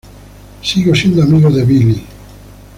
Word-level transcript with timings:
Sigo 0.63 0.95
siendo 0.95 1.21
amigo 1.21 1.51
de 1.51 1.63
Billy. 1.63 2.03